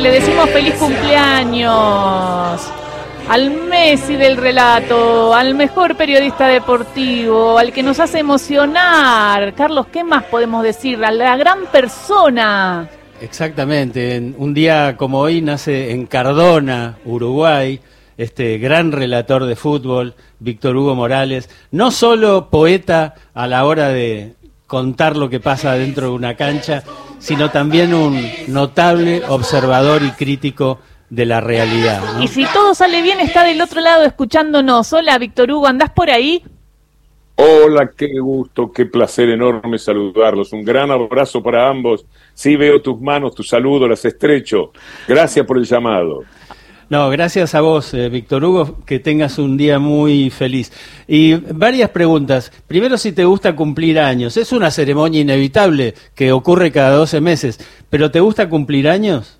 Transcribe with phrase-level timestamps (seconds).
[0.00, 1.70] le decimos feliz cumpleaños
[3.28, 9.54] al Messi del relato, al mejor periodista deportivo, al que nos hace emocionar.
[9.54, 11.04] Carlos, ¿qué más podemos decir?
[11.04, 12.88] A la gran persona.
[13.20, 17.78] Exactamente, un día como hoy nace en Cardona, Uruguay,
[18.16, 24.34] este gran relator de fútbol, Víctor Hugo Morales, no solo poeta a la hora de
[24.70, 26.84] contar lo que pasa dentro de una cancha,
[27.18, 32.00] sino también un notable observador y crítico de la realidad.
[32.20, 34.92] Y si todo sale bien, está del otro lado escuchándonos.
[34.92, 36.44] Hola, Víctor Hugo, ¿andás por ahí?
[37.34, 40.52] Hola, qué gusto, qué placer enorme saludarlos.
[40.52, 42.06] Un gran abrazo para ambos.
[42.32, 44.70] Sí veo tus manos, tu saludo, las estrecho.
[45.08, 46.22] Gracias por el llamado.
[46.90, 50.72] No, gracias a vos, eh, Víctor Hugo, que tengas un día muy feliz.
[51.06, 52.50] Y varias preguntas.
[52.66, 54.36] Primero, si te gusta cumplir años.
[54.36, 59.38] Es una ceremonia inevitable que ocurre cada 12 meses, pero ¿te gusta cumplir años?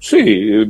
[0.00, 0.66] Sí, eh,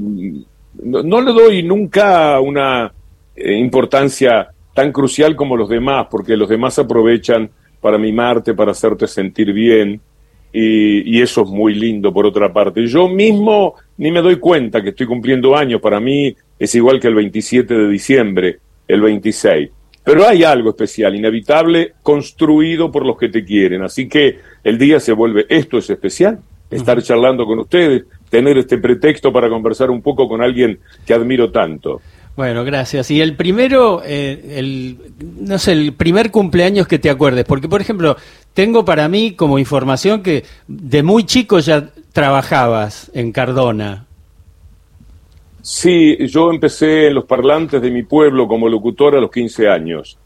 [0.83, 2.92] no, le doy nunca una
[3.34, 7.48] eh, importancia tan crucial como los demás, porque los demás aprovechan
[7.80, 10.02] para mimarte, para hacerte sentir bien,
[10.58, 12.86] y, eso es muy lindo por otra parte.
[12.86, 17.08] Yo mismo ni me doy cuenta que estoy cumpliendo años, para mí es igual que
[17.08, 19.70] el 27 de diciembre, el 26.
[20.02, 23.82] Pero hay algo especial, inevitable, construido por los que te quieren.
[23.82, 26.38] Así que el día se vuelve, esto es especial,
[26.70, 31.50] estar charlando con ustedes, tener este pretexto para conversar un poco con alguien que admiro
[31.50, 32.00] tanto.
[32.37, 33.11] Bueno, gracias.
[33.11, 34.98] Y el primero, eh, el,
[35.41, 38.17] no sé, el primer cumpleaños que te acuerdes, porque por ejemplo,
[38.53, 44.07] tengo para mí como información que de muy chico ya trabajabas en Cardona.
[45.62, 50.17] Sí, yo empecé en los parlantes de mi pueblo como locutor a los 15 años.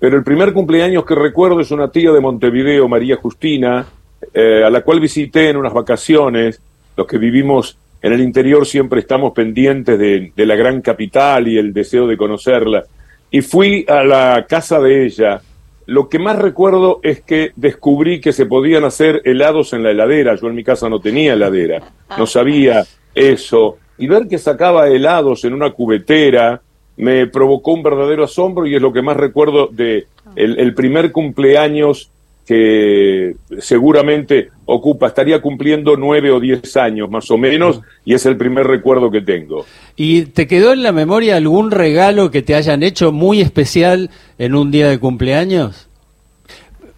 [0.00, 3.86] Pero el primer cumpleaños que recuerdo es una tía de Montevideo, María Justina,
[4.34, 6.60] eh, a la cual visité en unas vacaciones.
[6.96, 11.72] Los que vivimos en el interior siempre estamos pendientes de, la gran capital y el
[11.72, 12.84] deseo de conocerla.
[13.30, 15.40] Y fui a la casa de ella.
[15.86, 20.34] Lo que más recuerdo es que descubrí que se podían hacer helados en la heladera.
[20.36, 21.82] Yo en mi casa no tenía heladera,
[22.16, 23.78] no sabía eso.
[23.98, 26.62] Y ver que sacaba helados en una cubetera
[26.96, 32.10] me provocó un verdadero asombro y es lo que más recuerdo de el primer cumpleaños
[32.50, 38.36] que seguramente ocupa, estaría cumpliendo nueve o diez años más o menos, y es el
[38.36, 39.64] primer recuerdo que tengo.
[39.94, 44.56] ¿Y te quedó en la memoria algún regalo que te hayan hecho muy especial en
[44.56, 45.88] un día de cumpleaños?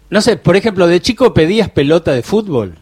[0.09, 2.73] No sé, por ejemplo, de chico pedías pelota de fútbol.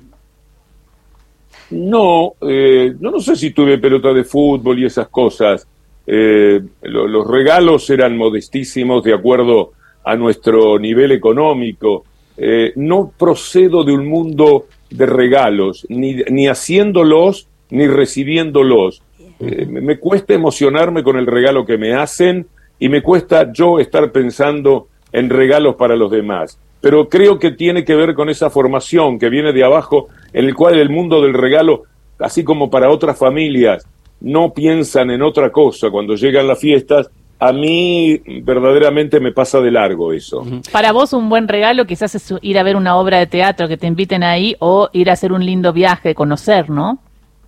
[1.71, 5.67] No, eh, no, no sé si tuve pelota de fútbol y esas cosas.
[6.07, 9.73] Eh, los regalos eran modestísimos de acuerdo
[10.05, 12.05] a nuestro nivel económico.
[12.43, 19.03] Eh, no procedo de un mundo de regalos, ni, ni haciéndolos ni recibiéndolos.
[19.39, 22.47] Eh, me cuesta emocionarme con el regalo que me hacen
[22.79, 26.59] y me cuesta yo estar pensando en regalos para los demás.
[26.81, 30.55] Pero creo que tiene que ver con esa formación que viene de abajo, en el
[30.55, 31.83] cual el mundo del regalo,
[32.17, 33.85] así como para otras familias,
[34.19, 37.11] no piensan en otra cosa cuando llegan las fiestas,
[37.43, 40.45] a mí verdaderamente me pasa de largo eso.
[40.71, 43.77] Para vos un buen regalo quizás es ir a ver una obra de teatro que
[43.77, 46.99] te inviten ahí o ir a hacer un lindo viaje, conocer, ¿no?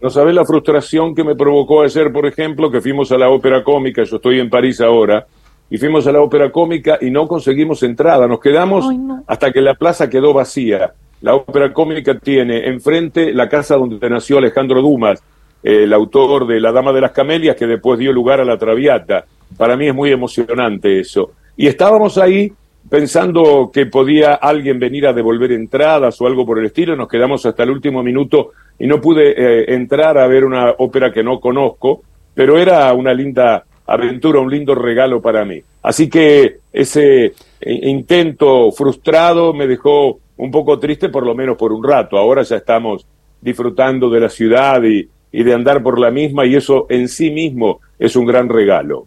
[0.02, 3.64] No sabés la frustración que me provocó ayer, por ejemplo, que fuimos a la ópera
[3.64, 5.28] cómica, yo estoy en París ahora,
[5.70, 8.88] y fuimos a la ópera cómica y no conseguimos entrada, nos quedamos
[9.28, 10.92] hasta que la plaza quedó vacía.
[11.22, 15.22] La ópera cómica tiene enfrente la casa donde nació Alejandro Dumas,
[15.62, 19.26] el autor de La Dama de las Camelias, que después dio lugar a la Traviata.
[19.58, 21.32] Para mí es muy emocionante eso.
[21.56, 22.52] Y estábamos ahí
[22.90, 27.46] pensando que podía alguien venir a devolver entradas o algo por el estilo, nos quedamos
[27.46, 31.40] hasta el último minuto y no pude eh, entrar a ver una ópera que no
[31.40, 32.04] conozco,
[32.34, 35.62] pero era una linda aventura, un lindo regalo para mí.
[35.82, 41.72] Así que ese eh, intento frustrado me dejó un poco triste, por lo menos por
[41.72, 42.18] un rato.
[42.18, 43.06] Ahora ya estamos
[43.42, 47.32] disfrutando de la ciudad y, y de andar por la misma y eso en sí
[47.32, 49.06] mismo es un gran regalo.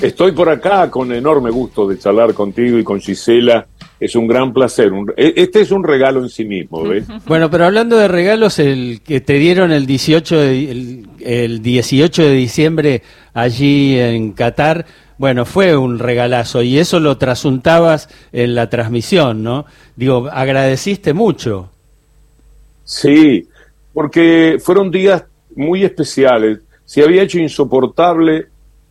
[0.00, 3.66] Estoy por acá con enorme gusto de charlar contigo y con Gisela.
[3.98, 4.92] Es un gran placer.
[5.16, 7.04] Este es un regalo en sí mismo, ¿ves?
[7.26, 12.32] Bueno, pero hablando de regalos, el que te dieron el 18 de, el, 18 de
[12.32, 13.02] diciembre
[13.34, 14.86] allí en Qatar,
[15.18, 19.66] bueno, fue un regalazo y eso lo trasuntabas en la transmisión, ¿no?
[19.96, 21.70] Digo, agradeciste mucho.
[22.84, 23.48] Sí,
[23.92, 25.24] porque fueron días
[25.56, 26.60] muy especiales.
[26.84, 28.46] Se había hecho insoportable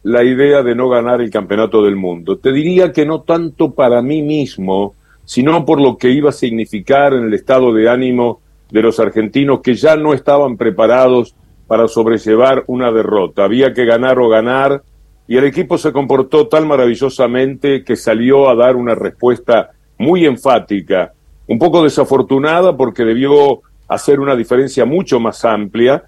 [0.08, 2.38] la idea de no ganar el campeonato del mundo.
[2.38, 4.96] Te diría que no tanto para mí mismo,
[5.26, 8.40] sino por lo que iba a significar en el estado de ánimo
[8.72, 11.36] de los argentinos que ya no estaban preparados
[11.68, 13.44] para sobrellevar una derrota.
[13.44, 14.82] Había que ganar o ganar
[15.28, 21.12] y el equipo se comportó tan maravillosamente que salió a dar una respuesta muy enfática,
[21.48, 26.06] un poco desafortunada porque debió hacer una diferencia mucho más amplia,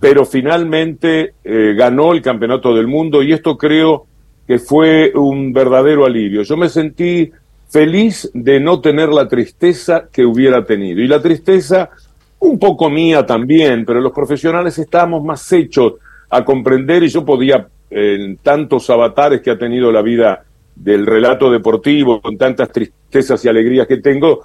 [0.00, 4.06] pero finalmente eh, ganó el campeonato del mundo y esto creo
[4.46, 6.42] que fue un verdadero alivio.
[6.42, 7.30] Yo me sentí
[7.68, 11.00] feliz de no tener la tristeza que hubiera tenido.
[11.00, 11.90] Y la tristeza,
[12.38, 15.94] un poco mía también, pero los profesionales estábamos más hechos
[16.30, 20.44] a comprender y yo podía, en tantos avatares que ha tenido la vida
[20.74, 24.40] del relato deportivo, con tantas tristezas y alegrías que tengo,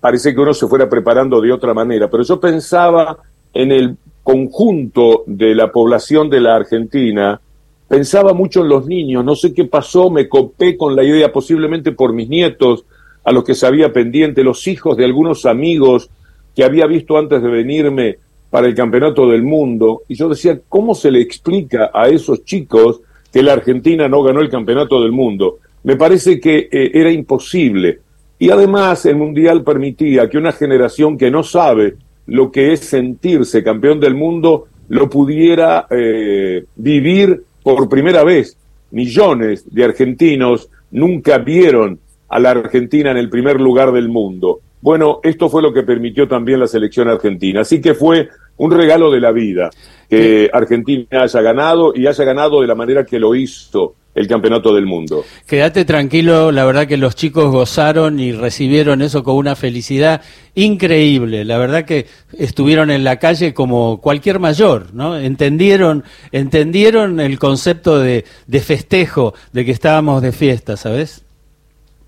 [0.00, 2.10] parece que uno se fuera preparando de otra manera.
[2.10, 3.16] Pero yo pensaba
[3.54, 7.40] en el conjunto de la población de la Argentina,
[7.88, 11.92] pensaba mucho en los niños, no sé qué pasó, me copé con la idea, posiblemente
[11.92, 12.84] por mis nietos,
[13.24, 16.10] a los que sabía pendiente, los hijos de algunos amigos
[16.54, 18.18] que había visto antes de venirme
[18.50, 23.00] para el Campeonato del Mundo, y yo decía, ¿cómo se le explica a esos chicos
[23.32, 25.58] que la Argentina no ganó el Campeonato del Mundo?
[25.84, 28.00] Me parece que eh, era imposible.
[28.38, 31.96] Y además el Mundial permitía que una generación que no sabe
[32.28, 38.56] lo que es sentirse campeón del mundo lo pudiera eh, vivir por primera vez.
[38.90, 41.98] Millones de argentinos nunca vieron
[42.28, 44.60] a la Argentina en el primer lugar del mundo.
[44.80, 47.62] Bueno, esto fue lo que permitió también la selección argentina.
[47.62, 48.28] Así que fue
[48.58, 49.70] un regalo de la vida
[50.08, 54.74] que Argentina haya ganado y haya ganado de la manera que lo hizo el campeonato
[54.74, 55.24] del mundo.
[55.46, 60.22] Quédate tranquilo, la verdad que los chicos gozaron y recibieron eso con una felicidad
[60.56, 61.44] increíble.
[61.44, 62.06] La verdad que
[62.36, 65.16] estuvieron en la calle como cualquier mayor, ¿no?
[65.16, 71.24] Entendieron, entendieron el concepto de, de festejo, de que estábamos de fiesta, ¿sabes?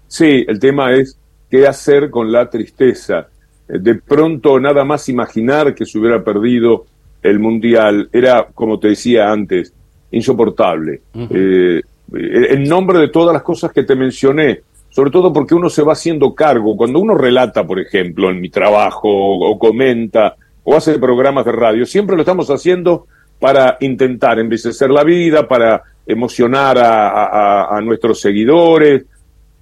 [0.09, 1.17] Sí, el tema es
[1.49, 3.29] qué hacer con la tristeza.
[3.69, 6.87] De pronto nada más imaginar que se hubiera perdido
[7.23, 9.73] el mundial era, como te decía antes,
[10.11, 11.03] insoportable
[12.13, 15.93] en nombre de todas las cosas que te mencioné, sobre todo porque uno se va
[15.93, 16.77] haciendo cargo.
[16.77, 21.87] Cuando uno relata, por ejemplo, en mi trabajo, o, comenta, o hace programas de radio,
[21.87, 23.07] siempre lo estamos haciendo
[23.39, 29.05] para intentar envejecer la vida, para emocionar a, nuestros seguidores,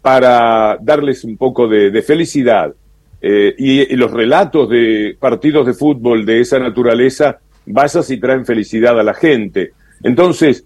[0.01, 2.73] para darles un poco de, felicidad.
[3.21, 8.47] Eh, y, y, los relatos de partidos de fútbol de esa naturaleza, basas y traen
[8.47, 9.73] felicidad a la gente.
[10.03, 10.65] Entonces,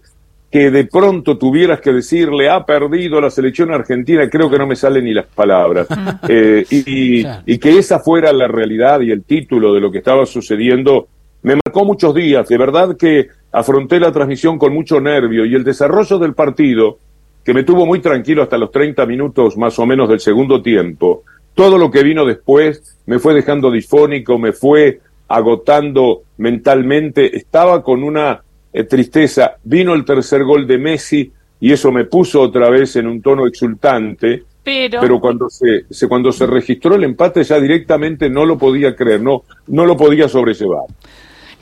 [0.53, 4.75] que de pronto tuvieras que decirle ha perdido la selección argentina, creo que no me
[4.75, 5.87] salen ni las palabras.
[6.29, 10.25] Eh, y, y, que esa fuera la realidad y el título de lo que estaba
[10.25, 11.07] sucediendo,
[11.41, 12.47] me marcó muchos días.
[12.47, 16.99] De verdad que afronté la transmisión con mucho nervio y el desarrollo del partido,
[17.43, 21.23] que me tuvo muy tranquilo hasta los 30 minutos más o menos del segundo tiempo.
[21.55, 27.35] Todo lo que vino después me fue dejando difónico, me fue agotando mentalmente.
[27.35, 29.57] Estaba con una eh, tristeza.
[29.63, 33.47] Vino el tercer gol de Messi y eso me puso otra vez en un tono
[33.47, 34.43] exultante.
[34.63, 38.95] Pero, pero cuando se, se, cuando se registró el empate ya directamente no lo podía
[38.95, 40.85] creer, no, no lo podía sobrellevar.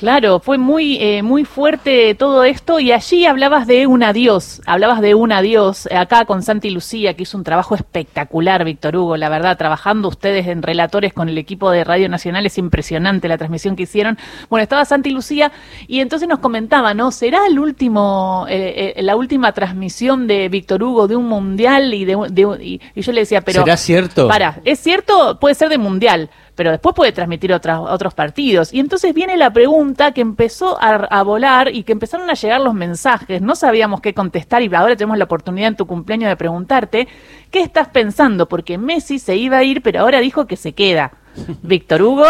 [0.02, 5.00] Claro, fue muy, eh, muy fuerte todo esto y allí hablabas de un adiós, hablabas
[5.00, 9.30] de un adiós acá con Santi Lucía, que hizo un trabajo espectacular, Víctor Hugo, la
[9.30, 13.76] verdad, trabajando ustedes en relatores con el equipo de Radio Nacional, es impresionante la transmisión
[13.76, 14.18] que hicieron.
[14.50, 15.52] Bueno, estaba Santi Lucía
[15.88, 17.12] y entonces nos comentaba, ¿no?
[17.12, 21.94] ¿Será el último, eh, eh, la última transmisión de Víctor Hugo de un mundial?
[21.94, 22.18] Y, de,
[22.60, 23.62] y, y yo le decía, pero...
[23.62, 24.28] ¿Será cierto?
[24.28, 25.38] Para, ¿es cierto?
[25.40, 28.72] Puede ser de mundial pero después puede transmitir otros partidos.
[28.72, 32.76] Y entonces viene la pregunta que empezó a, volar y que empezaron a llegar los
[32.76, 33.42] mensajes.
[33.42, 37.08] No sabíamos qué contestar y ahora tenemos la oportunidad en tu cumpleaños de preguntarte,
[37.50, 38.48] ¿qué estás pensando?
[38.48, 41.14] Porque Messi se iba a ir, pero ahora dijo que se queda.
[41.64, 42.28] Víctor Hugo.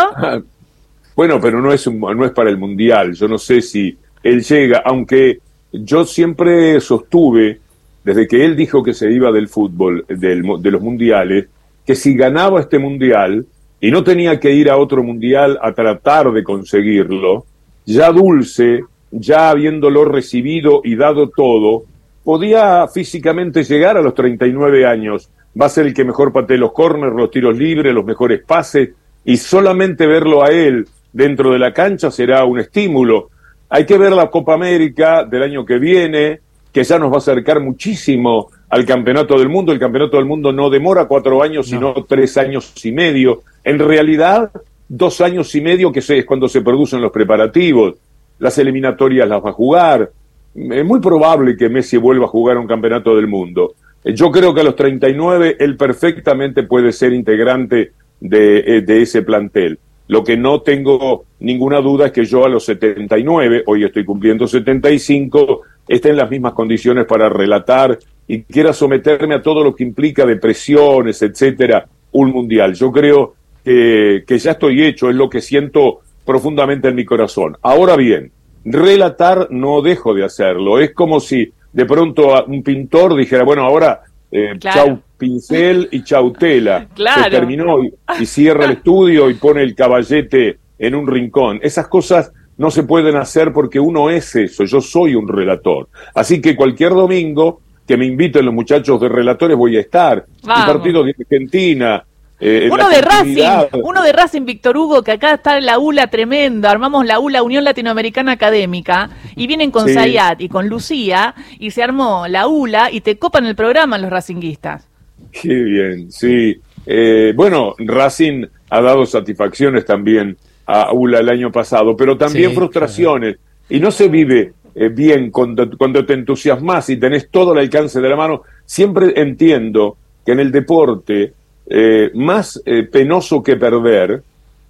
[1.14, 3.14] bueno, pero no es, no es para el Mundial.
[3.14, 5.40] Yo no sé si él llega, aunque
[5.74, 7.60] yo siempre sostuve,
[8.06, 11.48] desde que él dijo que se iba del fútbol, del, de los mundiales,
[11.86, 13.46] que si ganaba este mundial,
[13.82, 17.46] y no tenía que ir a otro mundial a tratar de conseguirlo,
[17.84, 21.84] ya Dulce, ya habiéndolo recibido y dado todo,
[22.24, 25.30] podía físicamente llegar a los 39 años.
[25.60, 28.92] Va a ser el que mejor patee los corners, los tiros libres, los mejores pases,
[29.26, 33.30] y solamente verlo a él dentro de la cancha será un estímulo.
[33.68, 36.40] Hay que ver la Copa América del año que viene,
[36.72, 39.72] que ya nos va a acercar muchísimo al Campeonato del Mundo.
[39.72, 43.44] El Campeonato del Mundo no demora cuatro años, sino tres años y medio.
[43.64, 44.50] En realidad,
[44.88, 47.96] dos años y medio que es cuando se producen los preparativos.
[48.40, 50.12] Las eliminatorias las va a jugar.
[50.56, 53.76] Es muy probable que Messi vuelva a jugar un Campeonato del Mundo.
[54.06, 59.22] Yo creo que a los 39 él perfectamente puede ser integrante de, eh, de ese
[59.22, 59.80] plantel.
[60.08, 64.48] Lo que no tengo ninguna duda es que yo a los 79, hoy estoy cumpliendo
[64.48, 68.00] 75, esté en las mismas condiciones para relatar
[68.32, 72.74] y quiera someterme a todo lo que implica depresiones, etcétera, un mundial.
[72.76, 77.58] Yo creo que, que ya estoy hecho, es lo que siento profundamente en mi corazón.
[77.62, 78.32] Ahora bien,
[78.64, 80.80] relatar no dejo de hacerlo.
[80.80, 84.00] Es como si de pronto un pintor dijera, bueno, ahora
[84.32, 86.88] eh, chau pincel y chau tela.
[86.96, 91.60] Se terminó y, y, cierra el estudio y pone el caballete en un rincón.
[91.62, 95.90] Esas cosas no se pueden hacer porque uno es eso, yo soy un relator.
[96.16, 97.60] Así que cualquier domingo
[97.92, 100.26] que me inviten los muchachos de relatores voy a estar.
[100.44, 102.02] Un partido de Argentina,
[102.40, 106.72] eh, uno de Racing, uno de Racing, Víctor Hugo, que acá está la ULA tremenda,
[106.72, 111.84] armamos la ULA, Unión Latinoamericana Académica, y vienen con Zayat y con Lucía, y se
[111.84, 114.88] armó la ULA y te copan el programa los racinguistas.
[115.34, 116.62] Qué bien, sí.
[116.86, 123.36] Eh, bueno, Racing ha dado satisfacciones también a ULA el año pasado, pero también frustraciones.
[123.70, 128.00] Y no se vive eh, bien cuando, cuando te entusiasmas y tenés todo el alcance
[128.00, 128.44] de la mano.
[128.66, 131.34] Siempre entiendo que en el deporte
[131.68, 134.22] eh, más eh, penoso que perder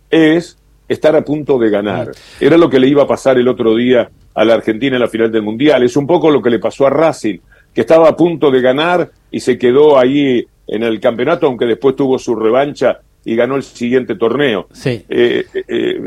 [0.10, 2.12] es estar a punto de ganar.
[2.40, 5.08] Era lo que le iba a pasar el otro día a la Argentina en la
[5.08, 5.84] final del Mundial.
[5.84, 7.40] Es un poco lo que le pasó a Racing,
[7.74, 11.96] que estaba a punto de ganar y se quedó ahí en el campeonato, aunque después
[11.96, 14.68] tuvo su revancha y ganó el siguiente torneo.
[14.86, 15.46] Eh,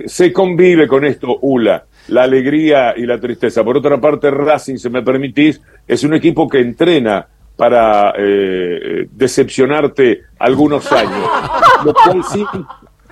[0.07, 3.65] se convive con esto, Ula, la alegría y la tristeza.
[3.65, 10.23] Por otra parte, Racing, si me permitís, es un equipo que entrena para eh, decepcionarte
[10.39, 11.29] algunos años,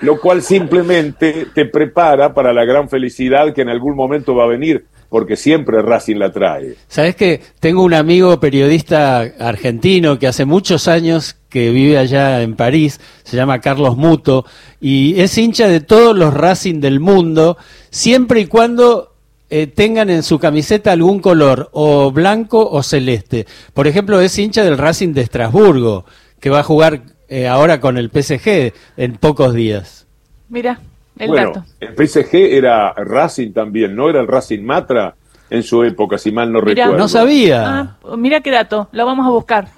[0.00, 4.48] lo cual, simplemente te prepara para la gran felicidad que en algún momento va a
[4.48, 6.74] venir, porque siempre Racing la trae.
[6.88, 12.54] Sabes que tengo un amigo periodista argentino que hace muchos años que vive allá en
[12.56, 14.46] París, se llama Carlos Muto,
[14.80, 17.58] y es hincha de todos los Racing del mundo,
[17.90, 19.12] siempre y cuando
[19.50, 23.46] eh, tengan en su camiseta algún color, o blanco o celeste.
[23.74, 26.06] Por ejemplo, es hincha del Racing de Estrasburgo,
[26.40, 30.06] que va a jugar eh, ahora con el PSG en pocos días.
[30.48, 30.80] Mira,
[31.18, 34.08] el bueno, El PSG era Racing también, ¿no?
[34.08, 35.14] Era el Racing Matra
[35.52, 36.96] en su época, si mal no recuerdo.
[36.96, 37.96] No sabía.
[38.02, 39.68] Ah, mira qué dato, lo vamos a buscar.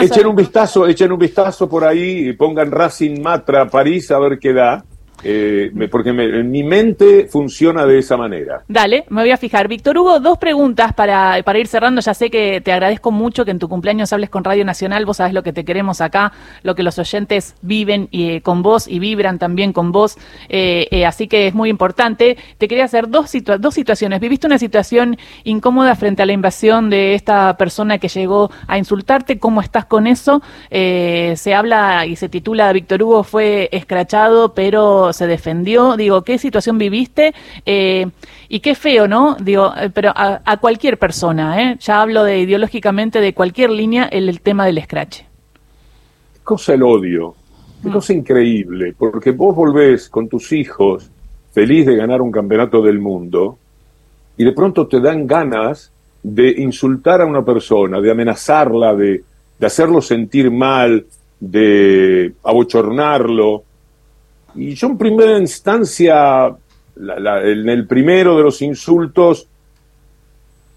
[0.00, 4.40] echen un vistazo, echen un vistazo por ahí y pongan Racing Matra París a ver
[4.40, 4.84] qué da.
[5.24, 8.62] Eh, porque en mi mente funciona de esa manera.
[8.68, 9.68] Dale, me voy a fijar.
[9.68, 12.00] Víctor Hugo, dos preguntas para, para ir cerrando.
[12.00, 15.06] Ya sé que te agradezco mucho que en tu cumpleaños hables con Radio Nacional.
[15.06, 18.62] Vos sabés lo que te queremos acá, lo que los oyentes viven y, eh, con
[18.62, 20.16] vos y vibran también con vos.
[20.48, 22.36] Eh, así que es muy importante.
[22.58, 24.20] Te quería hacer dos, dos situaciones.
[24.20, 29.38] Viviste una situación incómoda frente a la invasión de esta persona que llegó a insultarte.
[29.38, 30.42] ¿Cómo estás con eso?
[30.70, 36.78] se habla y se titula Víctor Hugo fue escrachado, pero se defendió, digo, ¿qué situación
[36.78, 37.34] viviste?
[37.66, 38.06] Eh,
[38.48, 39.36] y qué feo, ¿no?
[39.40, 41.76] Digo, eh, pero a, cualquier persona, ¿eh?
[41.80, 45.18] Ya hablo de ideológicamente de cualquier línea el, tema del scratch.
[45.18, 47.34] Qué cosa el odio,
[47.82, 47.92] qué mm.
[47.92, 51.10] cosa increíble, porque vos volvés con tus hijos
[51.52, 53.58] feliz de ganar un campeonato del mundo
[54.36, 55.92] y de pronto te dan ganas
[56.22, 59.22] de insultar a una persona, de amenazarla, de,
[59.58, 61.04] de hacerlo sentir mal,
[61.40, 63.64] de abochornarlo,
[64.54, 66.54] y yo en primera instancia,
[66.96, 69.46] en el primero de los insultos,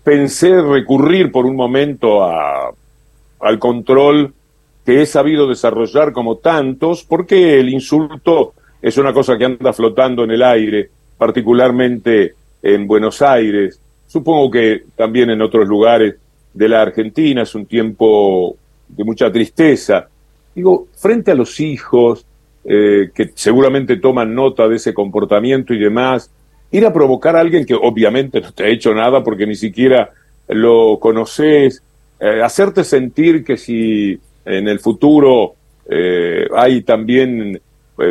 [0.04, 2.72] pensé recurrir por un momento a,
[3.40, 4.34] al control
[4.86, 10.24] que he sabido desarrollar como tantos, porque el insulto es una cosa que anda flotando
[10.24, 16.16] en el aire, particularmente en Buenos Aires, supongo que también en otros lugares
[16.54, 18.56] de la Argentina, es un tiempo
[18.88, 20.08] de mucha tristeza.
[20.54, 22.26] Digo, frente a los hijos,
[22.68, 26.32] eh, que seguramente toman nota de ese comportamiento y demás,
[26.72, 30.10] ir a provocar a alguien que obviamente no te ha hecho nada porque ni siquiera
[30.48, 31.84] lo conoces,
[32.20, 35.54] eh, hacerte sentir que si en el futuro
[35.88, 37.62] eh, hay también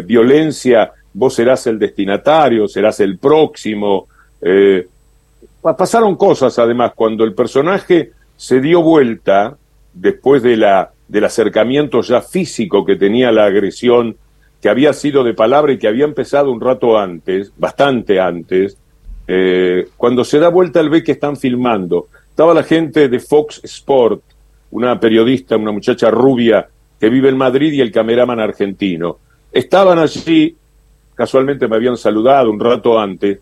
[0.04, 4.06] violencia, vos serás el destinatario, serás el próximo.
[5.60, 9.56] pasaron cosas además cuando el personaje se dio vuelta
[9.92, 14.16] después de la del acercamiento ya físico que tenía la agresión
[14.64, 18.78] que había sido de palabra y que había empezado un rato antes, bastante antes,
[19.28, 22.08] eh, cuando se da vuelta el ve que están filmando.
[22.30, 24.22] Estaba la gente de Fox Sport,
[24.70, 26.66] una periodista, una muchacha rubia
[26.98, 29.18] que vive en Madrid y el cameraman argentino.
[29.52, 30.56] Estaban allí,
[31.14, 33.40] casualmente me habían saludado un rato antes,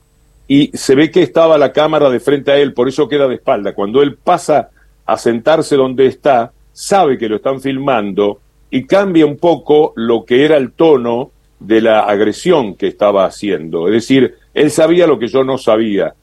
[0.48, 3.36] y se ve que estaba la cámara de frente a él, por eso queda de
[3.36, 3.74] espalda.
[3.74, 4.70] Cuando él pasa
[5.06, 8.40] a sentarse donde está, sabe que lo están filmando
[8.74, 13.86] y cambia un poco lo que era el tono de la agresión que estaba haciendo.
[13.86, 16.14] Es decir, él sabía lo que yo no sabía.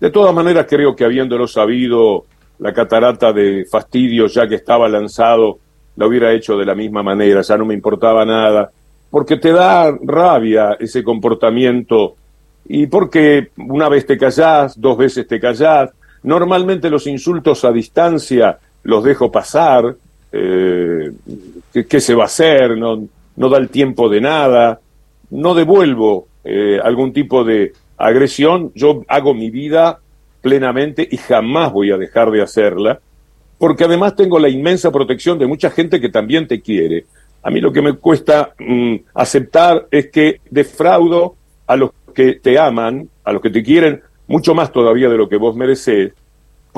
[0.00, 2.24] De todas maneras, creo que habiéndolo sabido,
[2.60, 5.58] la catarata de fastidio ya que estaba lanzado,
[5.96, 8.70] lo hubiera hecho de la misma manera, ya no me importaba nada,
[9.10, 12.16] porque te da rabia ese comportamiento
[12.66, 15.90] y porque una vez te callás, dos veces te callás,
[16.22, 19.94] normalmente los insultos a distancia los dejo pasar,
[20.32, 21.12] eh,
[21.88, 22.76] ¿qué, se va a hacer?
[22.76, 23.06] No,
[23.36, 24.80] no da el tiempo de nada,
[25.30, 29.98] no devuelvo eh, algún tipo de agresión, yo hago mi vida
[30.40, 33.00] plenamente y jamás voy a dejar de hacerla,
[33.58, 37.06] porque además tengo la inmensa protección de mucha gente que también te quiere.
[37.42, 41.34] A mí lo que me cuesta mm, aceptar es que defraudo
[41.66, 45.28] a los que te aman, a los que te quieren, mucho más todavía de lo
[45.28, 46.12] que vos mereces,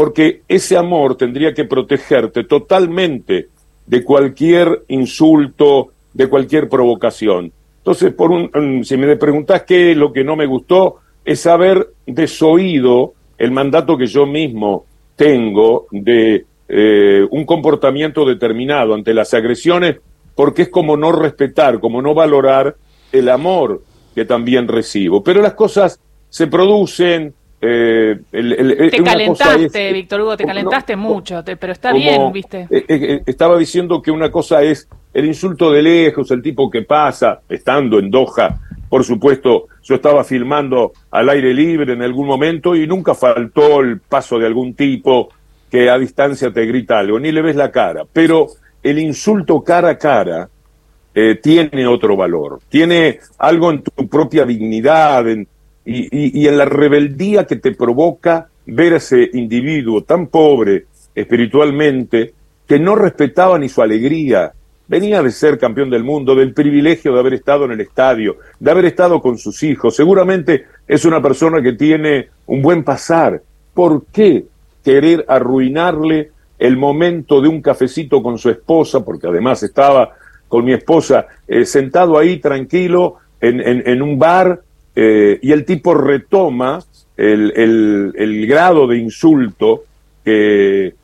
[0.01, 3.49] porque ese amor tendría que protegerte totalmente
[3.85, 7.53] de cualquier insulto, de cualquier provocación.
[7.77, 11.89] Entonces, por un, si me preguntás qué es lo que no me gustó, es haber
[12.07, 19.99] desoído el mandato que yo mismo tengo de eh, un comportamiento determinado ante las agresiones,
[20.35, 22.75] porque es como no respetar, como no valorar
[23.13, 23.83] el amor
[24.15, 25.23] que también recibo.
[25.23, 31.93] Pero las cosas se producen, eh, te calentaste, Víctor Hugo, te calentaste mucho, pero está
[31.93, 32.67] bien, viste.
[32.71, 36.83] Eh, eh, estaba diciendo que una cosa es el insulto de lejos, el tipo que
[36.83, 42.75] pasa, estando en Doha, por supuesto, yo estaba filmando al aire libre en algún momento
[42.75, 45.29] y nunca faltó el paso de algún tipo
[45.71, 48.47] que a distancia te grita algo, ni le ves la cara, pero
[48.83, 50.49] el insulto cara a cara
[51.43, 55.47] tiene otro valor, tiene algo en tu propia dignidad, en,
[55.93, 62.33] y, en la rebeldía que te provoca ver a ese individuo tan pobre espiritualmente
[62.67, 64.53] que no respetaba ni su alegría.
[64.87, 68.71] Venía de ser campeón del mundo, del privilegio de haber estado en el estadio, de
[68.71, 69.97] haber estado con sus hijos.
[69.97, 73.43] Seguramente es una persona que tiene un buen pasar.
[73.75, 74.45] ¿Por qué
[74.85, 79.05] querer arruinarle el momento de un cafecito con su esposa?
[79.05, 80.15] Porque además estaba
[80.47, 84.61] con mi esposa eh, sentado ahí tranquilo en, en un bar
[84.95, 86.81] eh, y el tipo retoma
[87.17, 89.85] el, grado de insulto
[90.25, 90.95] que,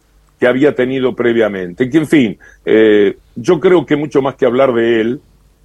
[0.46, 1.90] había tenido previamente.
[1.90, 5.20] Que, en fin, eh, yo creo que mucho más que hablar de él,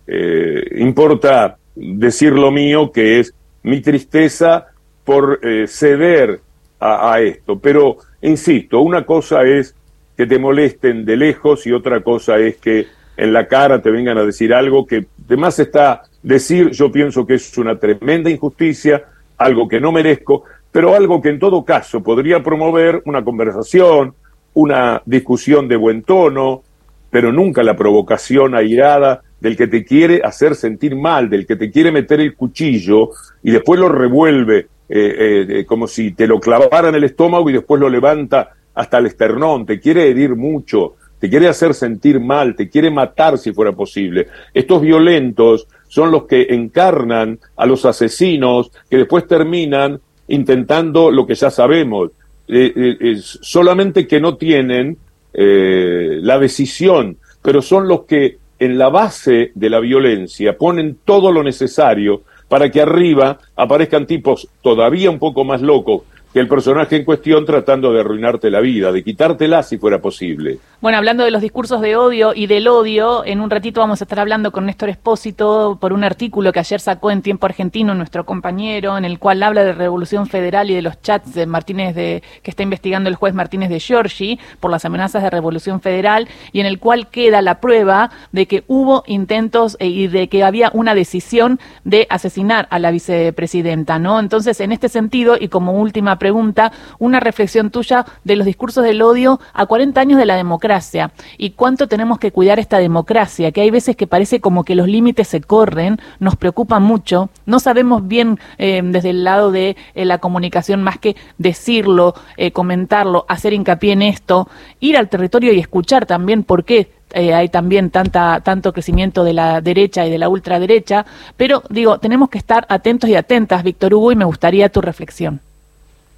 [0.08, 4.68] eh, importa decir lo mío, que es mi tristeza
[5.04, 6.40] por ceder
[6.80, 7.60] a, a esto.
[7.60, 9.76] Pero, insisto, una cosa es
[10.18, 14.18] que te molesten de lejos y otra cosa es que en la cara te vengan
[14.18, 19.04] a decir algo que además está decir, yo pienso que es una tremenda injusticia,
[19.38, 24.14] algo que no merezco, pero algo que en todo caso podría promover una conversación,
[24.54, 26.64] una discusión de buen tono,
[27.10, 31.72] pero nunca la provocación airada del que te quiere hacer sentir mal, del que te
[31.72, 33.10] quiere meter el cuchillo
[33.44, 37.54] y después lo revuelve eh, eh, como si te lo clavara en el estómago y
[37.54, 42.56] después lo levanta hasta el esternón, te quiere herir mucho, te quiere hacer sentir mal,
[42.56, 44.28] te quiere matar si fuera posible.
[44.56, 51.36] Estos violentos son los que encarnan a los asesinos que después terminan intentando lo que
[51.36, 52.10] ya sabemos,
[52.48, 54.98] eh, eh, solamente que no tienen
[55.32, 61.32] eh, la decisión, pero son los que en la base de la violencia ponen todo
[61.32, 66.02] lo necesario para que arriba aparezcan tipos todavía un poco más locos
[66.34, 70.60] que el personaje en cuestión tratando de arruinarte la vida, de quitártela si fuera posible.
[70.80, 74.06] Bueno, hablando de los discursos de odio y del odio, en un ratito vamos a
[74.06, 78.26] estar hablando con Néstor Espósito por un artículo que ayer sacó en Tiempo Argentino nuestro
[78.26, 82.24] compañero, en el cual habla de Revolución Federal y de los chats de Martínez de
[82.42, 86.62] que está investigando el juez Martínez de Giorgi por las amenazas de Revolución Federal y
[86.62, 90.72] en el cual queda la prueba de que hubo intentos eh, y de que había
[90.74, 94.20] una decisión de asesinar a la vicepresidenta, ¿no?
[94.20, 99.02] Entonces, en este sentido y como última pregunta, una reflexión tuya de los discursos del
[99.02, 103.62] odio a 40 años de la democracia y cuánto tenemos que cuidar esta democracia, que
[103.62, 108.08] hay veces que parece como que los límites se corren, nos preocupa mucho, no sabemos
[108.08, 113.54] bien eh, desde el lado de eh, la comunicación más que decirlo, eh, comentarlo, hacer
[113.54, 114.48] hincapié en esto,
[114.80, 119.60] ir al territorio y escuchar también por qué hay también tanta, tanto crecimiento de la
[119.60, 121.06] derecha y de la ultraderecha,
[121.36, 125.42] pero digo, tenemos que estar atentos y atentas, Víctor Hugo, y me gustaría tu reflexión.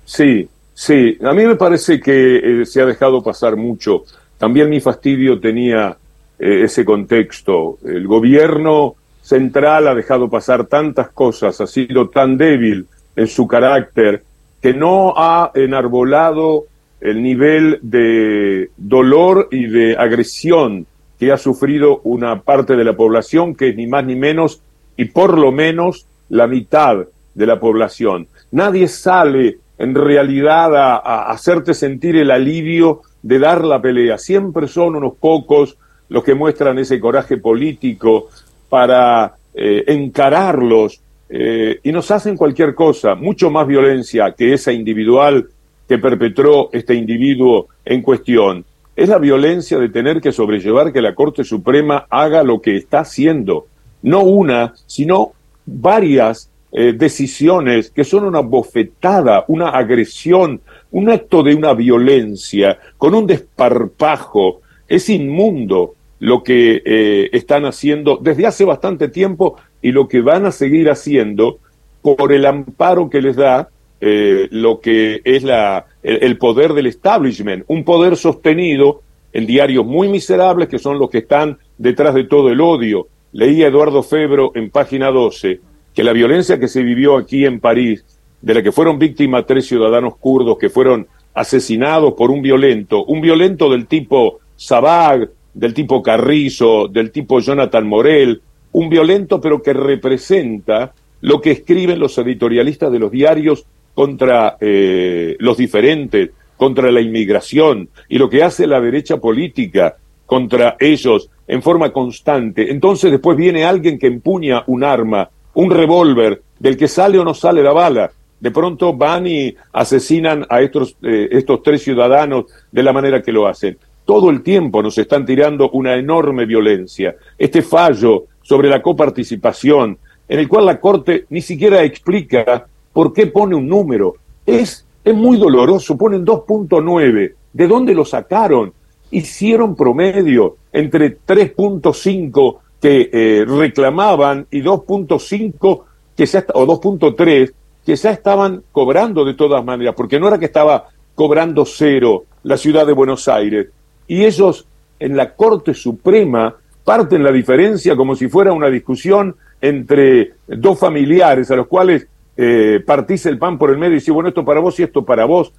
[0.06, 4.04] Sí, sí, a mí me parece que se ha dejado pasar mucho
[4.44, 5.96] también mi fastidio tenía
[6.38, 7.78] eh, ese contexto.
[7.86, 12.86] El gobierno central ha dejado pasar tantas cosas, ha sido tan débil
[13.16, 14.22] en su carácter,
[14.62, 16.66] que no ha enarbolado
[17.00, 20.86] el nivel de dolor y de agresión
[21.18, 24.62] que ha sufrido una parte de la población, que es ni más ni menos
[24.98, 26.98] y por lo menos la mitad
[27.34, 28.28] de la población.
[28.52, 34.18] Nadie sale en realidad a, hacerte sentir el alivio de dar la pelea.
[34.18, 35.78] Siempre son unos pocos
[36.10, 38.30] los que muestran ese coraje político
[38.70, 45.50] para eh, encararlos eh, y nos hacen cualquier cosa, mucho más violencia que esa individual
[45.88, 48.66] que perpetró este individuo en cuestión.
[48.96, 53.00] Es la violencia de tener que sobrellevar que la Corte Suprema haga lo que está
[53.00, 53.66] haciendo.
[54.04, 55.32] No una, sino
[55.66, 60.60] varias eh, decisiones que son una bofetada, una agresión,
[60.90, 64.62] un acto de una violencia, con un desparpajo.
[64.88, 70.48] Es inmundo lo que eh, están haciendo desde hace bastante tiempo y lo que van
[70.48, 71.60] a seguir haciendo
[72.02, 73.70] por el amparo que les da
[74.02, 80.08] eh, lo que es la, el, poder del establishment, un poder sostenido en diarios muy
[80.08, 83.10] miserables que son los que están detrás de todo el odio.
[83.32, 88.04] Leía Eduardo Febro en página 12 que la violencia que se vivió aquí en París,
[88.42, 93.22] de la que fueron víctimas tres ciudadanos kurdos que fueron asesinados por un violento, un
[93.22, 99.74] violento del tipo Sabag, del tipo Carrizo, del tipo Jonathan Morel, un violento pero que
[99.74, 107.02] representa lo que escriben los editorialistas de los diarios contra eh, los diferentes, contra la
[107.02, 112.72] inmigración y lo que hace la derecha política contra ellos en forma constante.
[112.72, 117.34] Entonces después viene alguien que empuña un arma, un revólver, del que sale o no
[117.34, 118.12] sale la bala.
[118.40, 123.32] De pronto van y asesinan a estos, eh, estos tres ciudadanos de la manera que
[123.32, 123.78] lo hacen.
[124.06, 127.16] Todo el tiempo nos están tirando una enorme violencia.
[127.38, 133.26] Este fallo sobre la coparticipación, en el cual la Corte ni siquiera explica ¿Por qué
[133.28, 134.16] pone un número?
[134.46, 137.34] Es, es muy doloroso, ponen 2.9.
[137.52, 138.72] ¿De dónde lo sacaron?
[139.10, 145.84] Hicieron promedio entre 3.5 que eh, reclamaban y 2.5
[146.18, 147.54] que ya o 2.3
[147.86, 152.58] que ya estaban cobrando de todas maneras, porque no era que estaba cobrando cero la
[152.58, 153.70] ciudad de Buenos Aires.
[154.06, 154.68] Y ellos
[155.00, 161.50] en la Corte Suprema parten la diferencia como si fuera una discusión entre dos familiares
[161.52, 164.60] a los cuales eh, partís el pan por el medio y decís, bueno, esto para
[164.60, 165.54] vos y esto para vos.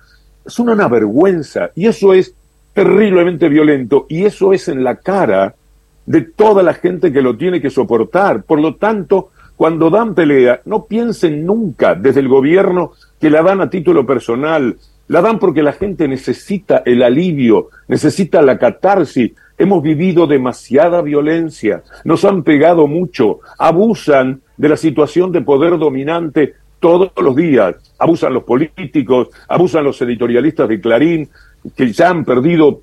[0.45, 2.35] Es una, vergüenza y eso es
[2.75, 5.55] terriblemente violento y eso es en la cara
[6.07, 8.43] de toda la gente que lo tiene que soportar.
[8.45, 13.61] Por lo tanto, cuando dan pelea, no piensen nunca desde el gobierno que la dan
[13.61, 14.77] a título personal,
[15.09, 19.33] la dan porque la gente necesita el alivio, necesita la catarsis.
[19.57, 26.55] Hemos vivido demasiada violencia, nos han pegado mucho, abusan de la situación de poder dominante
[26.81, 27.77] todos los días.
[27.99, 31.29] Abusan los políticos, abusan los editorialistas de Clarín,
[31.77, 32.83] que ya han perdido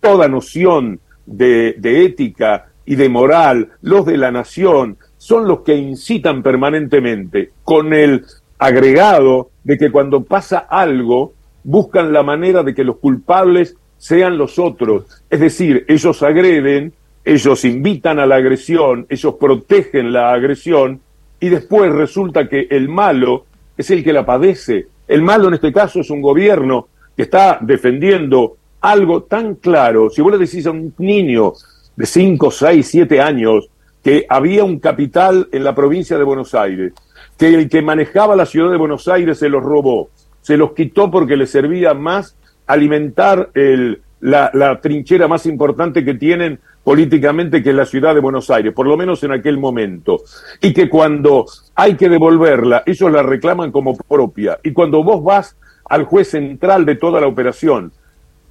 [0.00, 3.70] toda noción de, ética y de moral.
[3.80, 8.24] Los de la nación son los que incitan permanentemente con el
[8.58, 14.58] agregado de que cuando pasa algo buscan la manera de que los culpables sean los
[14.58, 15.04] otros.
[15.30, 16.92] Es decir, ellos agreden,
[17.24, 21.00] ellos invitan a la agresión, ellos protegen la agresión
[21.38, 24.86] y después resulta que el malo es el que la padece.
[25.06, 30.10] El malo en este caso es un gobierno que está defendiendo algo tan claro.
[30.10, 31.52] Si vos le decís a un niño
[31.96, 33.68] de 5, 6, 7 años
[34.02, 36.92] que había un capital en la provincia de Buenos Aires,
[37.38, 41.10] que el que manejaba la ciudad de Buenos Aires se los robó, se los quitó
[41.10, 47.70] porque le servía más alimentar el, la, la trinchera más importante que tienen políticamente que
[47.70, 50.22] es la ciudad de Buenos Aires, por lo menos en aquel momento,
[50.60, 55.56] y que cuando hay que devolverla, ellos la reclaman como propia, y cuando vos vas
[55.84, 57.92] al juez central de toda la operación,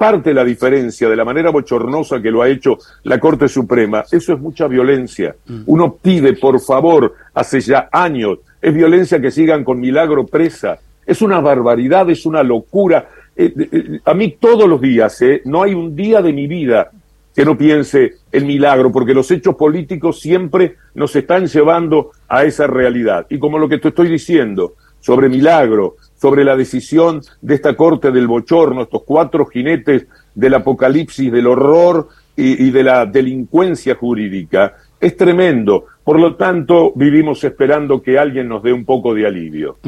[0.01, 4.33] parte la diferencia de la manera bochornosa que lo ha hecho la Corte Suprema, eso
[4.33, 5.35] es mucha violencia.
[5.45, 5.61] Mm.
[5.67, 11.21] Uno pide, por favor, hace ya años, es violencia que sigan con milagro presa, es
[11.21, 13.09] una barbaridad, es una locura.
[13.35, 16.89] Eh, eh, a mí todos los días, eh, no hay un día de mi vida
[17.35, 22.65] que no piense el milagro, porque los hechos políticos siempre nos están llevando a esa
[22.65, 23.27] realidad.
[23.29, 28.11] Y como lo que te estoy diciendo sobre milagro, sobre la decisión de esta corte
[28.11, 30.05] del bochorno, estos cuatro jinetes
[30.35, 35.85] del apocalipsis, del horror y, de la delincuencia jurídica, es tremendo.
[36.03, 39.79] Por lo tanto, vivimos esperando que alguien nos dé un poco de alivio.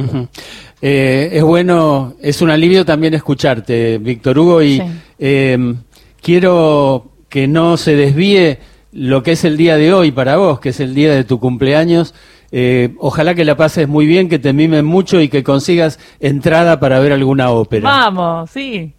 [0.81, 4.81] Eh, es bueno, es un alivio también escucharte, Víctor Hugo, y
[5.19, 5.75] eh,
[6.19, 8.57] quiero que no se desvíe
[8.91, 11.39] lo que es el día de hoy para vos, que es el día de tu
[11.39, 12.13] cumpleaños.
[12.55, 16.79] Eh, ojalá que la pases muy bien, que te mimen mucho y que consigas entrada
[16.79, 17.89] para ver alguna ópera.
[17.89, 18.93] Vamos, sí.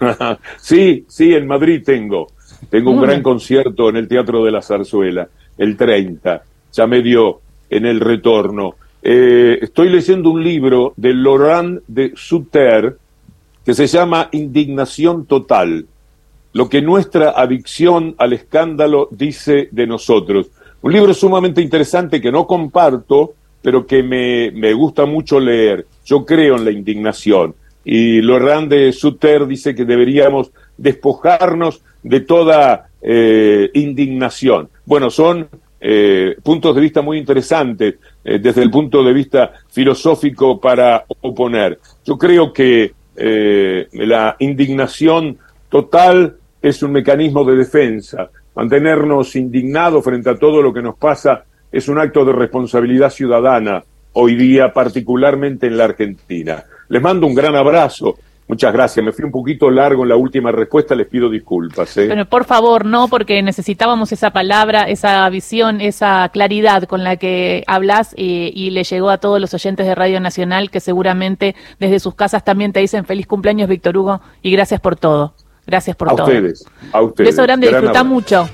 [0.56, 2.28] sí, sí, en Madrid tengo.
[2.70, 6.42] Tengo un gran concierto en el Teatro de la Zarzuela, el 30.
[6.72, 8.76] Ya me dio en el retorno.
[9.02, 12.96] Eh, estoy leyendo un libro de Laurent de Sutter
[13.66, 15.84] que se llama Indignación Total,
[16.54, 20.46] lo que nuestra adicción al escándalo dice de nosotros.
[20.82, 25.86] Un libro sumamente interesante que no comparto, pero que me, me gusta mucho leer.
[26.04, 27.54] Yo creo en la indignación.
[27.84, 34.68] Y Laurent de Sutter dice que deberíamos despojarnos de toda eh, indignación.
[34.84, 35.48] Bueno, son
[35.80, 41.78] eh, puntos de vista muy interesantes eh, desde el punto de vista filosófico para oponer.
[42.04, 45.38] Yo creo que la indignación
[45.70, 48.28] total es un mecanismo de defensa.
[48.56, 53.84] Mantenernos indignados frente a todo lo que nos pasa es un acto de responsabilidad ciudadana
[54.14, 56.64] hoy día, particularmente en la Argentina.
[56.88, 58.16] Les mando un gran abrazo
[58.48, 59.04] Muchas gracias.
[59.04, 61.96] Me fui un poquito largo en la última respuesta, les pido disculpas.
[61.96, 62.06] ¿eh?
[62.08, 67.64] Pero por favor, no, porque necesitábamos esa palabra, esa visión, esa claridad con la que
[67.66, 71.98] hablas y, y, le llegó a todos los oyentes de Radio Nacional que seguramente desde
[71.98, 75.34] sus casas también te dicen feliz cumpleaños, Víctor Hugo, y gracias por todo.
[75.66, 76.26] Gracias por a todo.
[76.26, 77.30] Ustedes, a ustedes.
[77.30, 78.48] Beso grande, disfruta mucho.